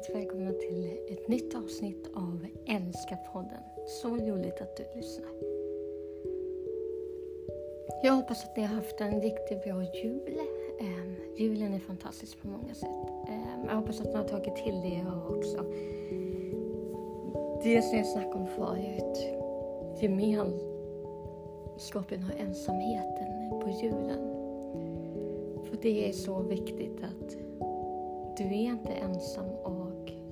hjärtligt 0.00 0.16
välkomna 0.16 0.52
till 0.52 0.98
ett 1.08 1.28
nytt 1.28 1.54
avsnitt 1.54 2.10
av 2.14 2.46
Älska-podden. 2.66 3.62
Så 3.86 4.08
roligt 4.08 4.60
att 4.60 4.76
du 4.76 4.84
lyssnar. 4.96 5.30
Jag 8.02 8.12
hoppas 8.12 8.44
att 8.44 8.56
ni 8.56 8.62
har 8.62 8.74
haft 8.74 9.00
en 9.00 9.20
riktigt 9.20 9.64
bra 9.64 9.82
jul. 9.82 10.40
Eh, 10.80 11.10
julen 11.36 11.74
är 11.74 11.78
fantastisk 11.78 12.42
på 12.42 12.48
många 12.48 12.74
sätt. 12.74 12.88
Eh, 13.28 13.64
jag 13.66 13.74
hoppas 13.74 14.00
att 14.00 14.06
ni 14.06 14.14
har 14.14 14.24
tagit 14.24 14.56
till 14.56 14.80
det 14.80 15.02
jag 15.04 15.30
också. 15.36 15.64
Det 17.62 17.82
som 17.82 17.98
jag 17.98 18.06
snackade 18.06 18.34
om 18.34 18.46
förut, 18.46 19.18
gemenskapen 20.02 22.24
och 22.24 22.40
ensamheten 22.40 23.50
på 23.50 23.68
julen. 23.82 24.34
För 25.64 25.76
det 25.82 26.08
är 26.08 26.12
så 26.12 26.42
viktigt 26.42 27.02
att 27.02 27.36
du 28.36 28.44
är 28.44 28.52
inte 28.52 28.92
ensam 28.92 29.50
och 29.64 29.79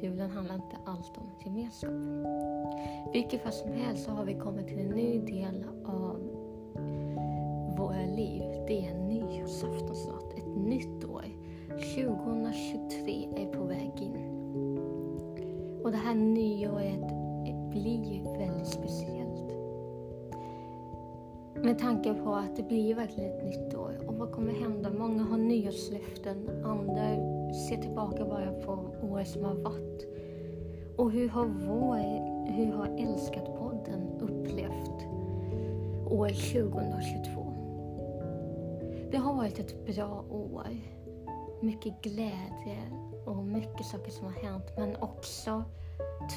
julen 0.03 0.31
handlar 0.31 0.55
inte 0.55 0.77
allt 0.85 1.19
om 1.19 1.31
gemenskap. 1.45 1.91
Vilket 3.13 3.43
fall 3.43 3.53
som 3.53 3.73
helst 3.73 4.05
så 4.05 4.11
har 4.11 4.25
vi 4.25 4.35
kommit 4.35 4.67
till 4.67 4.79
en 4.79 4.89
ny 4.89 5.19
del 5.19 5.65
av 5.85 6.21
våra 7.79 8.07
liv. 8.17 8.43
Det 8.67 8.87
är 8.87 8.95
nyårsafton 8.95 9.97
snart, 9.97 10.33
ett 10.39 10.57
nytt 10.57 11.05
år. 11.05 11.25
2023 11.69 13.29
är 13.37 13.53
på 13.53 13.65
väg 13.65 13.93
in. 13.97 14.39
Och 15.85 15.91
det 15.91 15.99
här 15.99 16.15
nyåret 16.15 17.09
blir 17.71 18.05
ju 18.13 18.23
väldigt 18.23 18.67
speciellt. 18.67 19.19
Med 21.55 21.79
tanke 21.79 22.15
på 22.15 22.35
att 22.35 22.57
det 22.57 22.63
blir 22.63 22.95
verkligen 22.95 23.31
ett 23.31 23.45
nytt 23.45 23.75
år. 23.75 24.01
Och 24.07 24.15
vad 24.15 24.33
kommer 24.33 24.53
hända? 24.53 24.91
Många 24.91 25.23
har 25.23 25.39
nyårslöften, 25.39 26.65
andra 26.65 27.38
se 27.55 27.77
tillbaka 27.77 28.25
bara 28.25 28.53
på 28.53 28.95
året 29.03 29.29
som 29.29 29.45
har 29.45 29.55
varit. 29.55 30.07
Och 30.97 31.11
hur 31.13 31.29
har 31.29 31.47
vår, 31.47 31.97
hur 32.53 32.73
har 32.73 32.87
Älskat-podden 32.87 34.21
upplevt 34.21 35.07
år 36.11 36.29
2022? 36.29 37.55
Det 39.11 39.17
har 39.17 39.35
varit 39.35 39.59
ett 39.59 39.87
bra 39.87 40.25
år. 40.31 40.67
Mycket 41.63 42.03
glädje 42.03 42.79
och 43.27 43.37
mycket 43.37 43.87
saker 43.87 44.11
som 44.11 44.27
har 44.27 44.43
hänt 44.43 44.65
men 44.77 44.97
också 44.97 45.65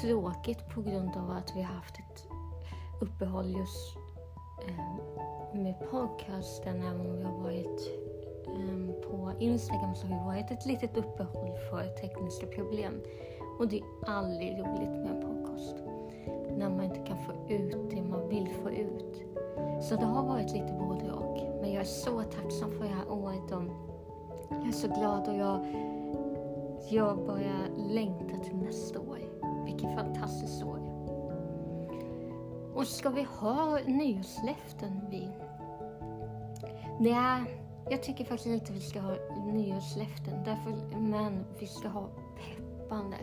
tråkigt 0.02 0.68
på 0.74 0.82
grund 0.82 1.16
av 1.16 1.30
att 1.30 1.52
vi 1.56 1.62
har 1.62 1.74
haft 1.74 1.94
ett 1.98 2.26
uppehåll 3.00 3.56
just 3.56 3.96
eh, 4.68 5.60
med 5.60 5.74
podcasten 5.90 6.82
även 6.82 7.10
om 7.10 7.16
vi 7.16 7.24
har 7.24 7.38
varit 7.38 8.11
Instagram 9.38 9.94
så 9.94 10.06
har 10.06 10.18
det 10.18 10.24
varit 10.24 10.50
ett 10.50 10.66
litet 10.66 10.96
uppehåll 10.96 11.52
för 11.70 11.86
tekniska 12.00 12.46
problem. 12.46 13.02
Och 13.58 13.68
det 13.68 13.78
är 13.78 13.84
aldrig 14.06 14.50
roligt 14.50 14.90
med 14.90 15.10
en 15.10 15.20
podcast. 15.20 15.76
När 16.58 16.70
man 16.70 16.84
inte 16.84 17.00
kan 17.06 17.18
få 17.18 17.32
ut 17.48 17.90
det 17.90 18.02
man 18.02 18.28
vill 18.28 18.48
få 18.62 18.70
ut. 18.70 19.22
Så 19.82 19.96
det 19.96 20.04
har 20.04 20.26
varit 20.26 20.52
lite 20.52 20.72
både 20.72 21.12
och. 21.12 21.38
Men 21.60 21.72
jag 21.72 21.80
är 21.80 21.84
så 21.84 22.22
tacksam 22.22 22.70
för 22.70 22.84
det 22.84 22.94
här 22.94 23.10
året 23.10 23.52
och 23.52 23.62
jag 24.50 24.68
är 24.68 24.72
så 24.72 24.88
glad 24.88 25.28
och 25.28 25.36
jag, 25.36 25.66
jag 26.90 27.26
börjar 27.26 27.88
längta 27.88 28.36
till 28.44 28.56
nästa 28.56 29.00
år. 29.00 29.18
Vilket 29.64 29.94
fantastiskt 29.94 30.64
år. 30.64 30.78
Och 32.74 32.86
ska 32.86 33.10
vi 33.10 33.22
ha 33.22 33.78
nyårslöften 33.86 35.00
vi? 35.10 35.28
Det 37.00 37.10
är 37.10 37.61
jag 37.92 38.02
tycker 38.02 38.24
faktiskt 38.24 38.46
inte 38.46 38.72
vi 38.72 38.80
ska 38.80 39.00
ha 39.00 39.16
nyårslöften, 39.52 40.44
därför, 40.44 40.98
men 40.98 41.44
vi 41.58 41.66
ska 41.66 41.88
ha 41.88 42.08
peppande. 42.38 43.16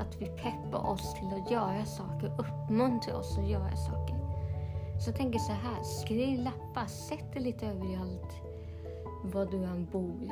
Att 0.00 0.16
vi 0.20 0.26
peppar 0.26 0.86
oss 0.90 1.14
till 1.14 1.42
att 1.42 1.50
göra 1.50 1.84
saker, 1.84 2.32
uppmuntrar 2.38 3.14
oss 3.14 3.38
att 3.38 3.48
göra 3.48 3.76
saker. 3.76 4.16
Så 5.00 5.10
jag 5.10 5.16
tänker 5.16 5.38
så 5.38 5.52
här, 5.52 5.82
skriv 5.82 6.40
lappar, 6.40 6.86
sätt 6.86 7.24
det 7.34 7.40
lite 7.40 7.66
överallt 7.66 8.32
var 9.22 9.46
du 9.46 9.64
än 9.64 9.86
bor. 9.92 10.30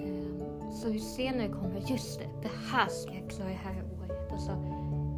Ehm, 0.00 0.72
så 0.72 0.88
du 0.88 0.98
ser 0.98 1.32
när 1.32 1.48
det 1.48 1.54
kommer, 1.54 1.90
just 1.90 2.18
det, 2.18 2.26
det 2.42 2.50
här 2.72 2.88
ska 2.88 3.14
jag 3.14 3.30
klara 3.30 3.48
det 3.48 3.54
här 3.54 3.84
året. 4.00 4.32
Alltså, 4.32 4.52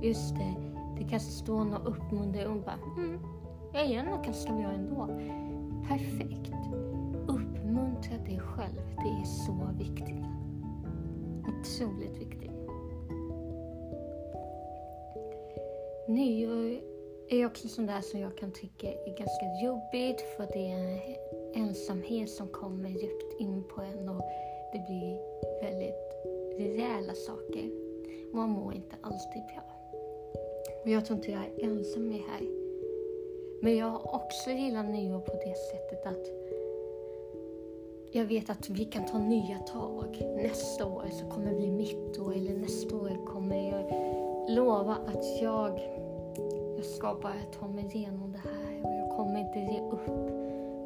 just 0.03 0.35
det, 0.35 0.55
det 0.99 1.11
kanske 1.11 1.31
står 1.31 1.65
någon 1.65 1.87
uppmuntrande 1.87 2.47
och 2.47 2.63
bara, 2.63 2.79
mm, 2.97 3.21
jag 3.73 3.87
gör 3.87 4.03
nog 4.03 4.25
ganska 4.25 4.53
bra 4.53 4.71
ändå. 4.71 5.07
Perfekt 5.89 6.53
uppmuntra 7.73 8.19
dig 8.19 8.41
själv. 8.41 8.77
Det 8.97 9.09
är 9.09 9.25
så 9.25 9.71
viktigt. 9.79 10.25
Otroligt 11.49 12.17
viktigt. 12.17 12.51
Nyår 16.09 16.81
är 17.29 17.47
också 17.47 17.69
sånt 17.69 17.89
där 17.89 18.01
som 18.01 18.21
jag 18.21 18.37
kan 18.39 18.53
tycka 18.53 18.87
är 18.87 19.17
ganska 19.19 19.65
jobbigt 19.65 20.21
för 20.37 20.47
det 20.53 20.73
är 20.73 21.17
ensamhet 21.55 22.31
som 22.31 22.49
kommer 22.49 22.89
djupt 22.89 23.41
in 23.41 23.65
på 23.65 23.81
en 23.81 24.09
och 24.09 24.25
det 24.73 24.79
blir 24.87 25.21
väldigt 25.63 26.13
rejäla 26.59 27.15
saker. 27.15 27.71
Man 28.35 28.49
mår 28.51 28.75
inte 28.75 28.97
alltid 29.03 29.43
bra. 29.43 29.63
Och 30.83 30.89
jag 30.89 31.07
tror 31.07 31.19
inte 31.19 31.31
jag 31.31 31.43
är 31.45 31.65
ensam 31.65 32.09
med 32.09 32.21
här. 32.21 32.49
Men 33.63 33.77
jag 33.77 34.15
också 34.15 34.51
gillar 34.51 34.83
nyår 34.83 35.21
på 35.21 35.33
det 35.33 35.55
sättet 35.55 36.07
att 36.07 36.52
jag 38.15 38.25
vet 38.25 38.51
att 38.51 38.71
vi 38.71 38.85
kan 38.85 39.07
ta 39.07 39.19
nya 39.19 39.59
tag. 39.59 40.23
Nästa 40.37 40.87
år 40.87 41.05
så 41.11 41.27
kommer 41.27 41.51
det 41.51 41.57
bli 41.57 41.71
mitt 41.71 42.19
år 42.19 42.33
eller 42.37 42.57
nästa 42.57 42.97
år 42.97 43.27
kommer 43.27 43.71
jag 43.71 43.93
lova 44.57 44.97
att 45.07 45.43
jag, 45.43 45.81
jag 46.77 46.85
ska 46.85 47.15
bara 47.23 47.43
ta 47.61 47.69
mig 47.69 47.91
igenom 47.95 48.33
det 48.33 48.39
här 48.39 48.81
och 48.83 48.99
jag 48.99 49.17
kommer 49.17 49.39
inte 49.39 49.59
ge 49.59 49.81
upp 49.91 50.09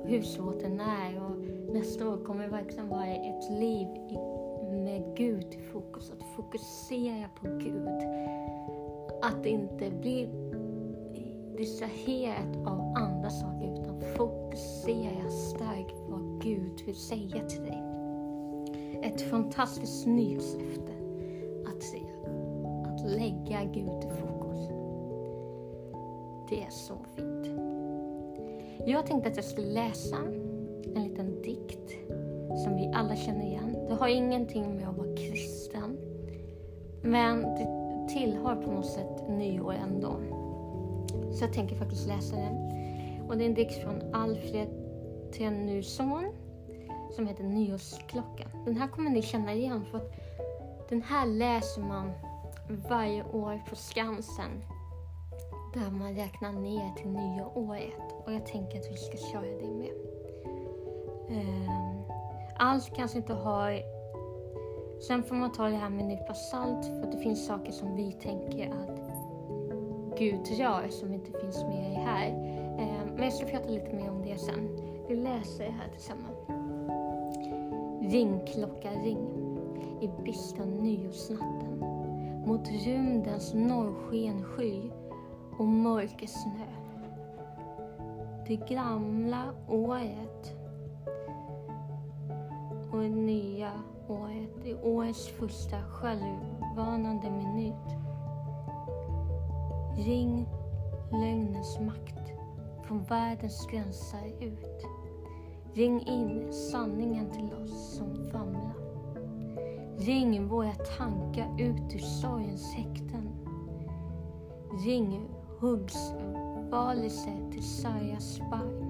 hur 0.04 0.22
svårt 0.22 0.60
det 0.60 0.82
är. 0.82 1.25
Och 1.25 1.37
nästa 1.75 2.09
år 2.09 2.16
kommer 2.16 2.44
det 2.44 2.50
verkligen 2.50 2.88
vara 2.88 3.06
ett 3.06 3.50
liv 3.50 3.88
med 4.70 5.16
Gud 5.16 5.47
i 5.54 5.62
fokus. 5.72 6.10
Att 6.10 6.37
fokusera 6.37 7.28
på 7.41 7.48
Gud. 7.48 7.88
Att 9.22 9.47
inte 9.47 9.91
bli 9.91 10.28
distraherad 11.56 12.66
av 12.66 12.81
andra 12.97 13.31
saker 13.31 13.81
utan 13.81 14.00
fokusera 14.16 15.31
starkt 15.31 16.08
på 16.08 16.35
Gud 16.46 16.82
vill 16.86 16.96
säga 16.96 17.44
till 17.48 17.62
dig. 17.62 17.82
Ett 19.02 19.22
fantastiskt 19.22 20.06
nyårslöfte 20.06 20.92
att 21.66 21.82
se. 21.82 22.02
Att 22.84 23.10
lägga 23.10 23.64
Gud 23.64 24.04
i 24.04 24.20
fokus. 24.20 24.68
Det 26.48 26.62
är 26.62 26.70
så 26.70 26.94
fint. 27.16 27.46
Jag 28.86 29.06
tänkte 29.06 29.30
att 29.30 29.36
jag 29.36 29.44
skulle 29.44 29.72
läsa 29.72 30.16
en 30.94 31.04
liten 31.04 31.42
dikt 31.42 31.90
som 32.64 32.76
vi 32.76 32.92
alla 32.94 33.16
känner 33.16 33.46
igen. 33.46 33.76
Det 33.88 33.94
har 33.94 34.08
ingenting 34.08 34.76
med 34.76 34.88
att 34.88 34.96
vara 34.96 35.16
kristen. 35.16 35.98
Men 37.02 37.42
det 37.42 37.68
tillhör 38.08 38.56
på 38.56 38.70
något 38.70 38.86
sätt 38.86 39.28
nyår 39.28 39.72
ändå. 39.72 40.16
Så 41.32 41.44
jag 41.44 41.52
tänker 41.52 41.76
faktiskt 41.76 42.06
läsa 42.06 42.36
den. 42.36 42.56
Och 43.28 43.36
det 43.36 43.44
är 43.44 43.48
en 43.48 43.54
dikt 43.54 43.74
från 43.74 44.14
Alfred 44.14 44.85
till 45.36 45.47
en 45.47 45.66
ny 45.66 45.82
sång 45.82 46.32
som 47.11 47.26
heter 47.26 47.44
Nyårsklockan. 47.44 48.50
Den 48.64 48.76
här 48.76 48.88
kommer 48.88 49.11
ni 49.11 49.22
känna 49.22 49.55
igen 49.55 49.84
för 49.90 49.99
att 49.99 50.12
den 50.88 51.02
här 51.02 51.26
läser 51.26 51.82
man 51.82 52.12
varje 52.88 53.25
år 53.25 53.62
på 53.69 53.76
Skansen 53.76 54.64
där 55.75 55.90
man 55.90 56.14
räknar 56.14 56.52
ner 56.52 56.94
till 56.96 57.08
nya 57.08 57.46
året 57.46 58.14
och 58.25 58.32
jag 58.32 58.46
tänker 58.46 58.78
att 58.78 58.93
vi 58.93 58.96
ska 58.96 59.16
köra 59.32 59.43
det 59.61 59.70
med. 59.70 59.93
Ehm, 61.31 62.02
allt 62.56 62.96
kanske 62.96 63.19
inte 63.19 63.34
har... 63.34 63.82
Sen 65.08 65.22
får 65.22 65.34
man 65.34 65.52
ta 65.52 65.69
det 65.69 65.76
här 65.76 65.90
med 65.90 66.00
en 66.00 66.08
nypa 66.08 66.34
salt 66.34 66.87
för 66.87 67.11
det 67.12 67.19
finns 67.19 67.46
saker 67.46 67.72
som 67.72 67.96
vi 67.96 68.12
tänker 68.12 68.69
att 68.70 69.00
Gud 70.19 70.46
gör 70.46 70.88
som 70.88 71.14
inte 71.14 71.40
finns 71.40 71.64
med 71.64 71.94
här. 71.94 72.26
Ehm, 72.78 73.08
men 73.14 73.25
jag 73.25 73.32
ska 73.32 73.46
prata 73.46 73.69
lite 73.69 73.93
mer 73.93 74.11
om 74.11 74.22
det 74.22 74.38
sen. 74.38 74.95
Vi 75.08 75.17
läser 75.17 75.64
det 75.64 75.70
här 75.70 75.88
tillsammans. 75.88 76.37
Ring 78.12 78.41
klocka 78.47 78.91
ring 78.91 79.29
i 80.00 80.08
bistra 80.25 80.64
nyårsnatten 80.64 81.79
mot 82.47 82.69
rymdens 82.69 83.55
norrsken 83.55 84.44
sky 84.44 84.91
och 85.58 85.67
mörker 85.67 86.26
snö. 86.26 86.67
Det 88.47 88.56
gamla 88.56 89.44
året 89.69 90.55
och 92.93 92.99
det 92.99 93.09
nya 93.09 93.70
året 94.09 94.67
i 94.67 94.75
årets 94.75 95.29
första 95.29 95.82
självvarnande 95.82 97.31
minut. 97.31 97.97
Ring 99.97 100.49
lögnens 101.11 101.81
makt 101.81 102.32
från 102.87 103.05
världens 103.05 103.67
gränser 103.67 104.32
ut. 104.41 104.95
Ring 105.76 106.00
in 106.06 106.52
sanningen 106.52 107.31
till 107.31 107.55
oss 107.62 107.96
som 107.96 108.31
famlar. 108.32 108.75
Ring 109.99 110.49
våra 110.49 110.75
tankar 110.75 111.56
ut 111.58 111.94
ur 111.94 111.99
sorgens 111.99 112.73
häkten. 112.75 113.28
Ring 114.87 115.28
huggs 115.58 116.12
valelse 116.70 117.31
till 117.52 117.62
sargas 117.62 118.34
sparv 118.34 118.87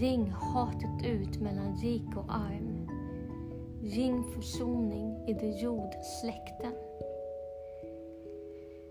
Ring 0.00 0.30
hatet 0.30 1.06
ut 1.06 1.40
mellan 1.40 1.76
rik 1.76 2.16
och 2.16 2.34
arm. 2.34 2.88
Ring 3.82 4.24
försoning 4.34 5.28
i 5.28 5.34
de 5.34 5.50
jordsläkten. 5.50 6.72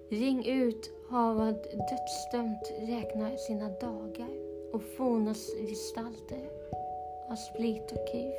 Ring 0.09 0.45
ut 0.45 0.91
vad 1.09 1.55
dödsdömt 1.63 2.71
räknar 2.79 3.35
sina 3.37 3.69
dagar 3.69 4.50
och 4.73 4.83
fornas 4.83 5.51
gestalter 5.69 6.49
av 7.29 7.35
split 7.35 7.91
och 7.91 8.07
kiv. 8.11 8.31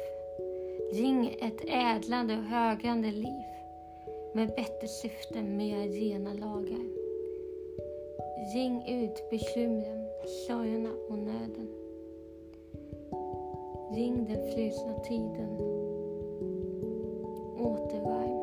Ring 0.93 1.37
ett 1.41 1.65
ädlande 1.69 2.37
och 2.37 2.45
högrande 2.45 3.11
liv 3.11 3.43
med 4.35 4.49
bättre 4.49 4.89
syften, 4.89 5.57
mer 5.57 5.89
rena 5.89 6.33
lagar. 6.33 6.87
Ring 8.55 8.85
ut 8.89 9.31
bekymren, 9.31 10.09
sorgerna 10.47 10.91
och 11.09 11.19
nöden. 11.19 11.69
Ring 13.95 14.25
den 14.25 14.53
frusna 14.53 14.99
tiden. 14.99 15.57
Återvarm. 17.59 18.43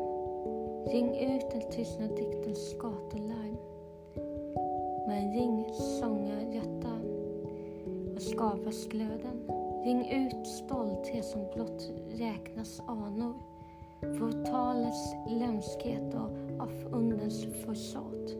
Ring 0.86 1.34
ut 1.34 1.50
den 1.50 1.70
tystna 1.70 2.06
diktens 2.06 2.74
gatularm. 2.78 3.49
Och. 8.40 9.30
Ring 9.84 10.10
ut 10.10 10.46
stolthet 10.46 11.24
som 11.24 11.40
blott 11.54 11.90
räknas 12.10 12.82
anor. 12.86 13.34
Förtalets 14.00 15.14
lömskhet 15.28 16.14
och 16.14 16.62
avundens 16.62 17.44
försåt. 17.64 18.36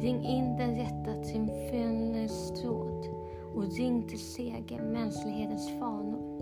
Ring 0.00 0.24
in 0.24 0.56
den 0.56 0.76
rätta 0.76 1.22
triumfens 1.24 2.60
tråd 2.60 3.06
och 3.54 3.76
ring 3.78 4.08
till 4.08 4.18
seger 4.18 4.82
mänsklighetens 4.82 5.68
fanor. 5.78 6.38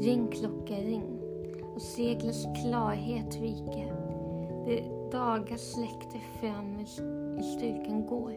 Ring 0.00 0.28
klocka, 0.28 0.74
ring 0.74 1.20
och 1.74 1.82
seglets 1.82 2.46
klarhet 2.62 3.36
vike. 3.40 3.92
De 4.66 5.10
dagar 5.10 5.56
släkte 5.56 6.18
fram 6.40 6.80
i 7.38 7.42
styrkan 7.42 8.06
går. 8.06 8.32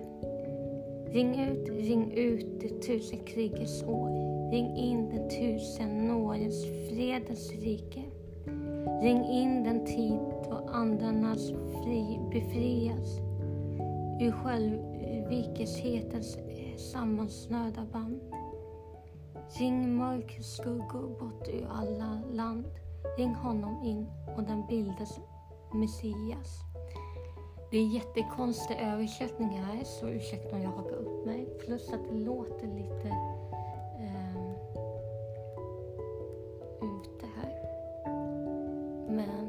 Ring 1.16 1.40
ut, 1.40 1.70
ring 1.70 2.18
ut 2.18 2.62
det 2.62 2.82
tusen 2.82 3.20
krigets 3.26 3.84
år. 3.84 4.10
Ring 4.52 4.78
in 4.78 5.10
den 5.10 5.30
tusen 5.30 6.08
nådens 6.08 6.66
fredens 6.66 7.52
rike. 7.52 8.04
Ring 9.02 9.26
in 9.26 9.64
den 9.64 9.86
tid 9.86 10.20
då 10.50 10.70
andarnas 10.74 11.50
fri 11.50 12.20
befrias 12.32 13.20
ur 14.22 14.32
självvikeshetens 14.32 16.38
sammansnöda 16.92 17.86
band. 17.94 18.22
Ring 19.60 19.98
mörkrets 19.98 20.58
skuggor 20.58 21.20
bort 21.20 21.48
ur 21.48 21.68
alla 21.72 22.22
land. 22.32 22.66
Ring 23.18 23.36
honom 23.36 23.86
in 23.86 24.08
och 24.38 24.44
den 24.44 24.68
bildas 24.68 25.20
Messias. 25.74 26.75
Det 27.76 27.80
är 27.80 27.86
jättekonstig 27.86 28.78
översättning 28.80 29.50
här, 29.50 29.84
så 29.84 30.10
ursäkta 30.10 30.56
om 30.56 30.62
jag 30.62 30.70
hakar 30.70 30.96
upp 30.96 31.26
mig. 31.26 31.48
Plus 31.66 31.90
att 31.90 32.10
det 32.10 32.16
låter 32.16 32.68
lite 32.68 33.08
eh, 34.00 34.38
ute 36.82 37.26
här. 37.36 37.54
Men 39.10 39.45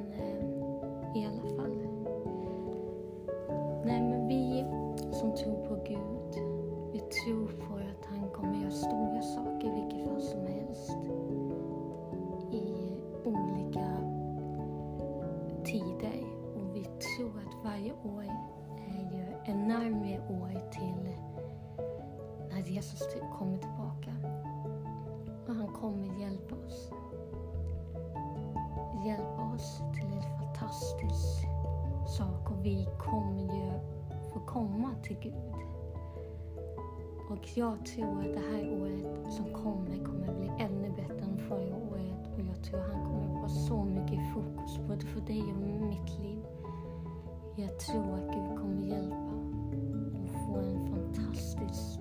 varje 17.87 18.17
år 18.17 18.25
är 18.89 19.17
ju 19.17 19.25
en 19.45 19.69
närmare 19.69 20.21
år 20.29 20.71
till 20.71 21.15
när 22.51 22.61
Jesus 22.61 23.01
kommer 23.39 23.59
tillbaka. 23.59 24.11
Och 25.49 25.55
han 25.55 25.69
kommer 25.69 26.21
hjälpa 26.21 26.55
oss. 26.55 26.91
Hjälpa 29.07 29.43
oss 29.55 29.83
till 29.95 30.13
en 30.13 30.23
fantastisk 30.39 31.47
sak 32.19 32.51
och 32.51 32.65
vi 32.67 32.89
kommer 32.99 33.43
ju 33.43 33.73
få 34.33 34.41
komma 34.41 34.91
till 35.03 35.17
Gud. 35.21 35.35
Och 37.31 37.49
jag 37.59 37.87
tror 37.87 38.21
att 38.21 38.35
det 38.35 38.43
här 38.53 38.83
året 38.83 39.33
som 39.33 39.45
kommer 39.45 40.05
kommer 40.05 40.39
bli 40.39 40.51
ännu 40.59 40.91
bättre 40.91 41.25
än 41.25 41.39
förra 41.49 41.77
året 41.77 42.27
och 42.35 42.41
jag 42.41 42.65
tror 42.65 42.81
att 42.81 42.93
han 42.93 43.05
kommer 43.05 43.35
vara 43.35 43.49
så 43.49 43.85
mycket 43.85 44.35
fokus 44.35 44.79
både 44.89 45.07
för 45.07 45.21
dig 45.21 45.43
och 45.43 45.87
mitt 45.87 46.19
liv. 46.19 46.56
Jag 47.59 47.79
tror 47.79 48.15
att 48.15 48.35
Gud 48.35 48.59
kommer 48.59 48.87
hjälpa 48.87 49.35
och 50.23 50.31
få 50.31 50.59
en 50.59 50.87
fantastisk... 50.91 52.01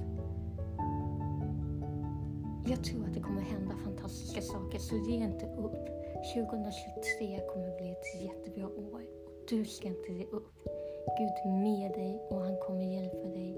Jag 2.67 2.83
tror 2.83 3.05
att 3.05 3.13
det 3.13 3.19
kommer 3.19 3.41
hända 3.41 3.75
fantastiska 3.83 4.41
saker, 4.41 4.79
så 4.79 4.95
ge 4.95 5.15
inte 5.15 5.45
upp. 5.45 5.85
2023 6.33 7.39
kommer 7.53 7.77
bli 7.77 7.91
ett 7.91 8.21
jättebra 8.23 8.67
år 8.67 9.01
och 9.25 9.31
du 9.49 9.65
ska 9.65 9.87
inte 9.87 10.11
ge 10.11 10.25
upp. 10.25 10.53
Gud 11.17 11.35
är 11.45 11.61
med 11.63 11.91
dig 11.91 12.21
och 12.29 12.39
han 12.39 12.57
kommer 12.57 12.83
hjälpa 12.83 13.27
dig 13.27 13.57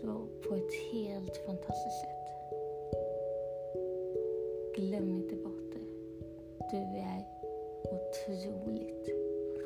så 0.00 0.26
på 0.48 0.54
ett 0.54 0.74
helt 0.92 1.36
fantastiskt 1.36 2.00
sätt. 2.00 2.24
Glöm 4.76 5.08
inte 5.10 5.36
bort 5.36 5.72
det. 5.72 5.86
Du 6.70 6.82
är 6.98 7.24
otroligt 7.92 9.08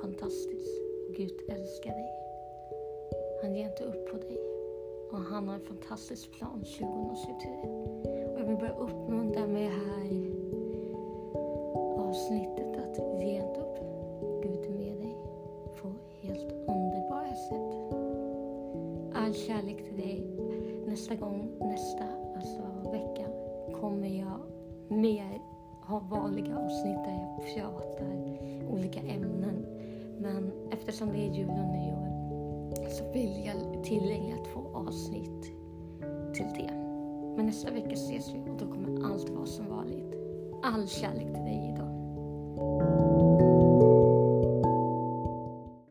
fantastisk. 0.00 0.87
Gud 1.18 1.40
älskar 1.48 1.90
dig. 1.90 2.12
Han 3.42 3.54
ger 3.54 3.66
inte 3.66 3.84
upp 3.84 4.10
på 4.10 4.16
dig. 4.16 4.38
Och 5.12 5.18
han 5.18 5.48
har 5.48 5.54
en 5.54 5.60
fantastisk 5.60 6.32
plan 6.32 6.64
2023. 6.64 7.50
Och 8.34 8.40
jag 8.40 8.44
vill 8.44 8.56
bara 8.56 8.76
uppmuntra 8.76 9.46
med 9.46 9.62
det 9.62 9.76
här 9.76 10.08
avsnittet 11.98 12.76
att 12.76 12.98
ge 12.98 13.40
inte 13.40 13.60
upp. 13.60 13.78
Gud 14.42 14.64
är 14.64 14.70
med 14.70 14.96
dig 14.96 15.16
på 15.82 15.92
helt 16.20 16.52
underbara 16.52 17.34
sätt. 17.34 17.94
All 19.14 19.34
kärlek 19.34 19.84
till 19.84 19.96
dig. 19.96 20.26
Nästa 20.86 21.14
gång, 21.14 21.50
nästa 21.60 22.04
alltså 22.36 22.90
vecka, 22.90 23.26
kommer 23.80 24.08
jag 24.08 24.40
mer 24.88 25.40
ha 25.82 25.98
vanliga 25.98 26.58
avsnitt 26.58 27.04
där 27.04 27.12
jag 27.12 27.54
pratar 27.54 27.87
eftersom 30.88 31.12
det 31.12 31.18
är 31.18 31.30
jul 31.30 31.50
och 31.50 31.56
nyår 31.56 32.08
så 32.88 33.12
vill 33.12 33.44
jag 33.46 33.84
tillägga 33.84 34.36
två 34.52 34.60
avsnitt 34.74 35.44
till 36.34 36.46
det. 36.56 36.70
Men 37.36 37.46
nästa 37.46 37.70
vecka 37.70 37.92
ses 37.92 38.34
vi 38.34 38.50
och 38.50 38.56
då 38.58 38.66
kommer 38.66 39.12
allt 39.12 39.28
vara 39.28 39.46
som 39.46 39.66
vanligt. 39.66 40.14
All 40.62 40.88
kärlek 40.88 41.34
till 41.34 41.44
dig 41.44 41.74
idag. 41.74 43.07